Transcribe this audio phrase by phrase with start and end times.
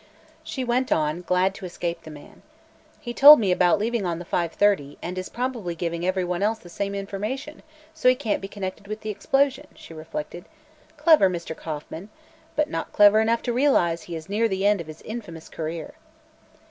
[0.43, 2.41] She went on, glad to escape the man.
[2.99, 6.69] "He told me about leaving on the 5:30, and is probably giving everyone else the
[6.69, 7.61] same information,
[7.93, 10.45] so he can't be connected with the explosion," she reflected.
[10.97, 11.55] "Clever Mr.
[11.55, 12.09] Kauffman!
[12.55, 15.93] But not clever enough to realize he is near the end of his infamous career."